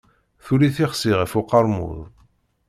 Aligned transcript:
Tuli 0.43 0.69
tixsi 0.75 1.11
ɣef 1.15 1.31
uqermud. 1.39 1.99